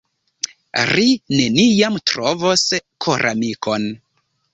[0.91, 1.03] "Ri
[1.39, 2.63] neniam trovos
[3.07, 3.87] koramikon."